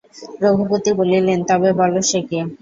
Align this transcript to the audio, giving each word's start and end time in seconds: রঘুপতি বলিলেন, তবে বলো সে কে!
রঘুপতি 0.43 0.91
বলিলেন, 0.99 1.39
তবে 1.49 1.69
বলো 1.79 1.99
সে 2.09 2.19
কে! 2.29 2.39